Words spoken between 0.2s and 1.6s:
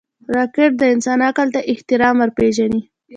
راکټ د انسان عقل ته